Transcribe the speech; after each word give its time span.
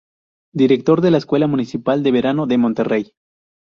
Director 0.55 0.99
de 1.01 1.11
la 1.11 1.19
Escuela 1.19 1.45
Municipal 1.45 2.01
de 2.01 2.11
Verano 2.11 2.47
de 2.47 2.57
Monterrey. 2.57 3.13